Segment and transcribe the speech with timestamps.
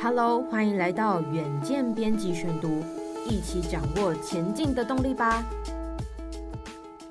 [0.00, 2.84] Hello，欢迎来到远见编辑选读，
[3.28, 5.44] 一起掌握前进的动力吧。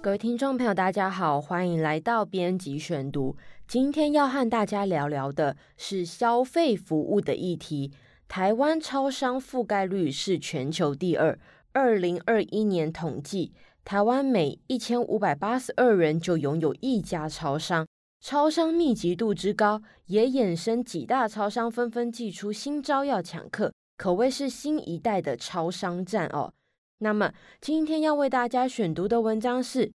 [0.00, 3.36] 各位听众朋友，大家好，欢迎来到编辑选读。
[3.66, 7.90] 今天要和大家聊聊的是消费服务的议题。
[8.28, 11.36] 台湾超商覆盖率是全球第二。
[11.72, 13.52] 二零二一年统计，
[13.84, 17.84] 台湾每一千五百八十二人就拥有一家超商。
[18.20, 26.52] 超商密集度之高，也衍生几大超商纷纷祭出新招要抢客，可谓是新一代的超商战哦。
[26.98, 29.92] 那么今天要为大家选读的文章是：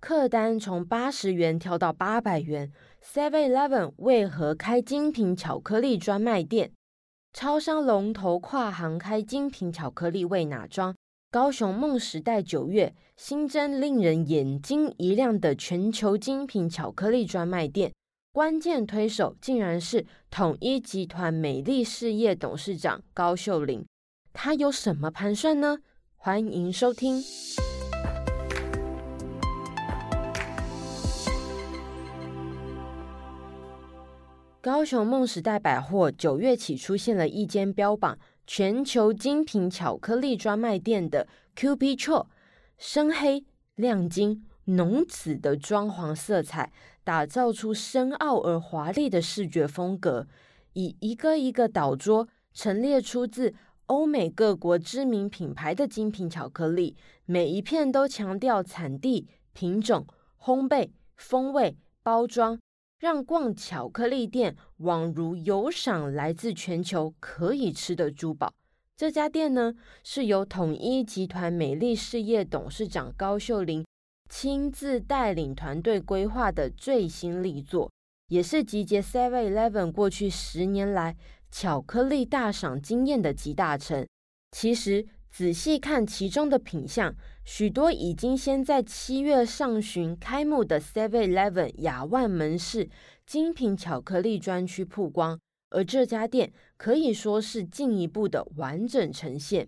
[0.00, 2.72] 客单从八十元跳到八百元
[3.04, 6.72] ，Seven Eleven 为何开精品巧克力专卖店？
[7.34, 10.96] 超商龙头跨行开精品巧克力为哪桩？
[11.28, 17.92] 高雄梦时代九月新增令人眼睛一亮的全球精品巧克力专卖店，
[18.32, 23.84] 关键推手竟然是统一集团美丽事业董事长高秀玲。
[24.32, 25.78] 他有什么盘算呢？
[26.14, 27.22] 欢迎收听。
[34.60, 38.16] 高雄梦时代百货九月起出现了一间标榜。
[38.46, 42.26] 全球精品巧克力专卖店的 QP Cho，
[42.78, 43.44] 深黑、
[43.74, 46.72] 亮晶、浓紫的装潢色彩，
[47.02, 50.26] 打造出深奥而华丽的视觉风格。
[50.74, 53.54] 以一个一个岛桌陈列出自
[53.86, 60.06] 欧美各国知名品牌的精品巧克力，每一片都强调产地、品种、
[60.40, 62.58] 烘焙、风味、包装。
[62.98, 68.52] 让逛巧克力店宛如有赏来自全球可以吃的珠宝。
[68.96, 73.84] 这家店呢，是由统一集团美丽事业董事长高秀玲
[74.30, 77.90] 亲自带领团队规划的最新力作，
[78.28, 81.16] 也是集结 Seven Eleven 过去十年来
[81.50, 84.06] 巧克力大赏经验的集大成。
[84.52, 85.06] 其实。
[85.36, 92.88] 仔细看其中的品相，许多已经先在七月上旬开幕的 Seven Eleven 亚万门市
[93.26, 95.38] 精品巧克力专区曝光，
[95.68, 99.66] 而这家店可以说是进一步的完整呈现。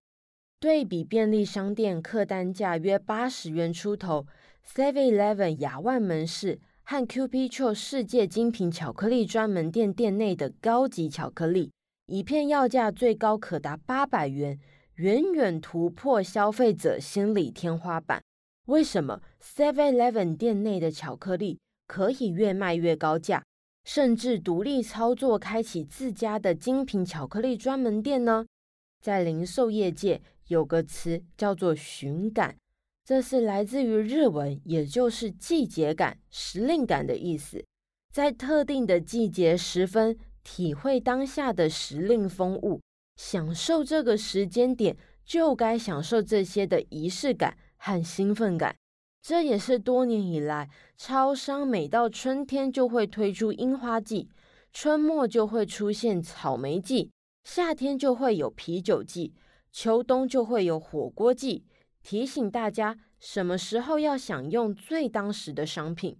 [0.58, 4.26] 对比便利商店客单价约八十元出头
[4.66, 11.70] ，Seven Eleven 亚万门市和 QP Cho 世界精品巧克力专门店店内的高级巧克力，
[12.06, 14.58] 一片要价最高可达八百元。
[14.98, 18.20] 远远突破消费者心理天花板。
[18.66, 23.44] 为什么 Seven Eleven 店内的巧克力可以越卖越高价，
[23.84, 28.44] 甚至独立操作开启自家的精品巧克力专门店呢？
[29.00, 32.56] 在零售业界有个词叫做“旬感”，
[33.06, 37.64] 这是来自于日文，也就是季节感、时令感的意思。
[38.12, 42.81] 在特定的季节时分，体会当下的时令风物。
[43.18, 48.76] 享受这个时间点，就该享受这些的仪式感和兴奋感。
[49.20, 54.28] 这也是多年以来，超商每到春天就会推出樱花季，
[54.72, 57.10] 春末就会出现草莓季，
[57.42, 59.34] 夏天就会有啤酒季，
[59.72, 61.64] 秋冬就会有火锅季，
[62.04, 66.16] 提醒大家什么时候要享用最当时的商品。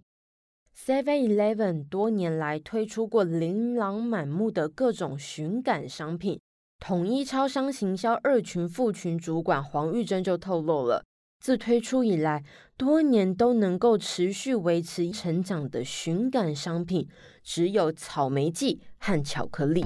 [0.75, 6.41] Seven Eleven 多年来推出过琳琅满目的各种寻感商品。
[6.79, 11.03] 统一超商行销二群副群主管黄玉珍就透露了，
[11.39, 12.43] 自推出以来，
[12.77, 17.07] 多年都能够持续维持成长的寻感商品，
[17.43, 19.85] 只有草莓季和巧克力。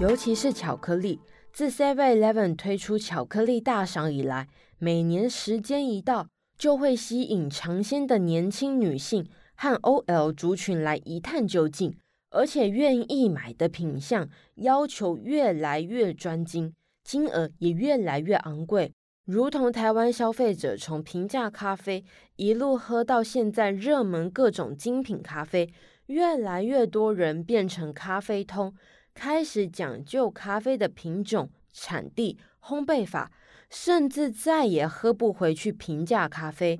[0.00, 1.20] 尤其是巧克力，
[1.52, 6.26] 自 Seven Eleven 推出巧克力大赏以来，每年时间一到，
[6.62, 11.92] 就会吸引尝鲜的年轻女性和 OL 族群来一探究竟，
[12.30, 18.92] 而且愿意买的品相要求越来越专精，金额也越来越昂贵。
[19.24, 22.04] 如同台湾消费者从平价咖啡
[22.36, 25.68] 一路喝到现在热门各种精品咖啡，
[26.06, 28.72] 越来越多人变成咖啡通，
[29.12, 33.32] 开始讲究咖啡的品种、产地、烘焙法。
[33.72, 36.78] 甚至再也喝不回去平价咖啡。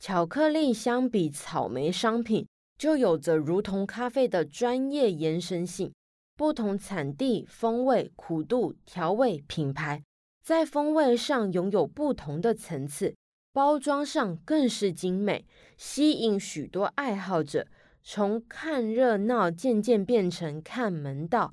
[0.00, 2.48] 巧克力相比草莓商品，
[2.78, 5.92] 就有着如同咖啡的专业延伸性。
[6.34, 10.02] 不同产地、风味、苦度、调味、品牌，
[10.42, 13.14] 在风味上拥有不同的层次，
[13.52, 15.46] 包装上更是精美，
[15.76, 17.66] 吸引许多爱好者。
[18.02, 21.52] 从看热闹渐渐变成看门道。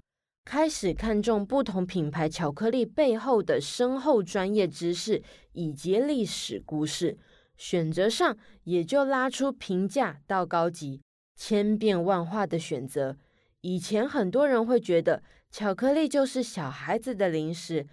[0.51, 7.16] 开始看重不同品牌巧克力背后的深厚专业知识以及历史故事，
[7.56, 11.01] 选择上也就拉出平价到高级，
[11.36, 13.16] 千变万化的选择。
[13.62, 17.86] 以前很多人会觉得巧克力就是小孩子的零食，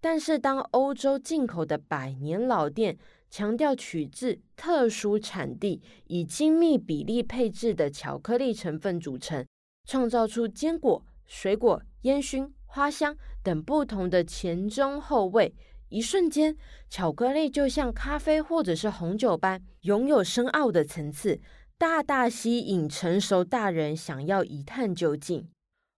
[0.00, 2.96] 但是当欧洲进口的百年老店
[3.28, 9.44] 强调取自特殊产地，以精密比例配置的巧克力成分组成，
[9.84, 15.54] 创造出坚果、水果、烟熏、花香等不同的前中后味。
[15.88, 16.56] 一瞬间，
[16.90, 21.40] 巧克力就像咖啡或者是红酒般，拥有深奥的层次，
[21.78, 25.48] 大大吸引成熟大人想要一探究竟。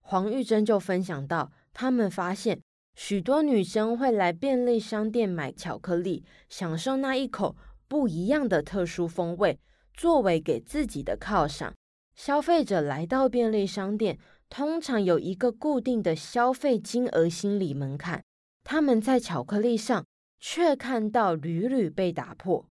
[0.01, 2.61] 黄玉珍就分享到，他们发现
[2.95, 7.57] 许多女生会来便利商店买巧克力，享受那一口
[7.89, 9.59] 不一样的特殊风味，
[9.95, 11.75] 作为给自己的犒赏。
[12.15, 18.23] 消费者来到便利商店，通常有一个固定的消费金额心理门槛。
[18.65, 20.05] 他们在巧克力上
[20.41, 22.67] 却看到屡屡被打破。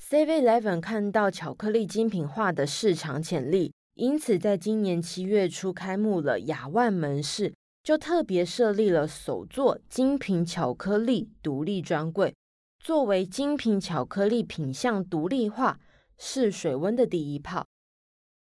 [0.00, 12.34] Seven Eleven 看到巧克力精品化的市场潜力，因此在今年七月初开幕了亚万门市，就特别设立了首座精品巧克力独立专柜，
[12.78, 15.80] 作为精品巧克力品项独立化
[16.18, 17.66] 试水温的第一炮。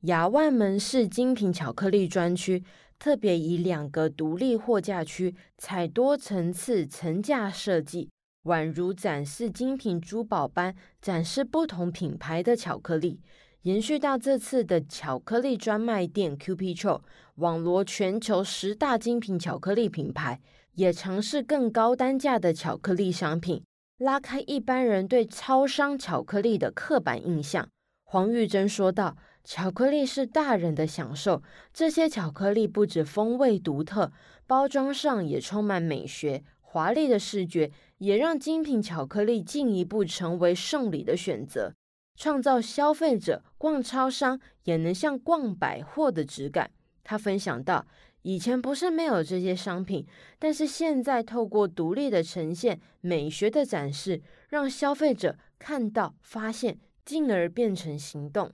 [0.03, 2.63] 亚万门市精品巧克力专区。
[2.99, 8.09] 特别以两个独立货架区，采多层次层架设计，
[8.43, 13.19] 宛如展示精品珠宝般展示不同品牌的巧克力。
[13.63, 17.01] 延续到这次的巧克力专卖店 Cupid
[17.35, 20.39] 网罗全球十大精品巧克力品牌，
[20.75, 23.61] 也尝试更高单价的巧克力商品，
[23.97, 27.67] 拉开一般人对超商巧克力的刻板印象。
[28.05, 29.17] 黄玉珍说道。
[29.43, 31.43] 巧克力是大人的享受，
[31.73, 34.11] 这些巧克力不止风味独特，
[34.47, 41.73] 包装上也充满美学，华丽的视觉也让精品巧克力进一步成为送礼的选择，
[42.15, 46.71] 创造消费者逛超商也能像逛百货的质感。
[47.03, 47.85] 他分享到，
[48.21, 50.07] 以前不是没有这些商品，
[50.39, 58.49] 但是现在透过独立的呈现、美学的展示，让消费者看到、发现，进而变成行动。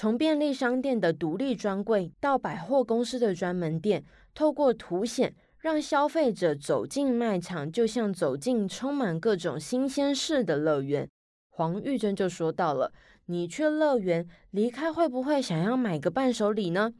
[0.00, 11.08] 从便利商店的独立专柜到百货公司的专门店，透过凸显，让消费者走进卖场，就像走进充满各种新鲜事的乐园。
[11.48, 12.92] 黄玉珍就说到了
[13.26, 16.92] ：“你去乐园离开，会不会想要买个伴手礼呢？”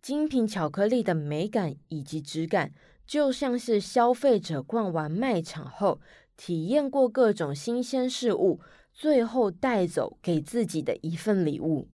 [0.00, 2.72] 精品巧克力的美感以及质感，
[3.06, 6.00] 就像是消费者逛完卖场后，
[6.38, 8.60] 体验过各种新鲜事物，
[8.94, 11.88] 最后带走给自己的一份礼物。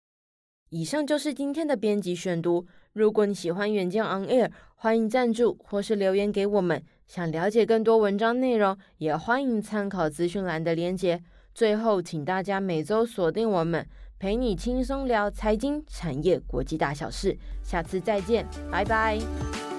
[0.73, 2.67] 以上就是今天的编辑选读。
[2.95, 6.83] 如果你喜欢远见 On Air，欢迎赞助或是留言给我们。
[7.07, 11.23] 想了解更多文章内容，也欢迎参考资讯栏的连接。
[11.55, 13.87] 最后，请大家每周锁定我们，
[14.19, 17.37] 陪你轻松聊财经、产业、国际大小事。
[17.63, 19.72] 下次再见，拜拜。